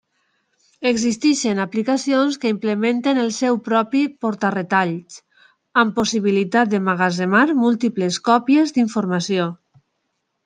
[0.91, 5.19] Existeixen aplicacions que implementen el seu propi porta-retalls,
[5.83, 9.47] amb possibilitat d'emmagatzemar múltiples còpies d'informació.